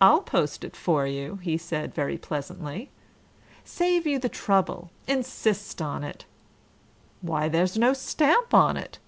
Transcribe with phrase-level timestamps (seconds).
[0.00, 2.88] "I'll post it for you," he said very pleasantly.
[3.66, 4.90] "Save you the trouble.
[5.06, 6.24] Insist on it.
[7.20, 8.98] Why, there's no stamp on it!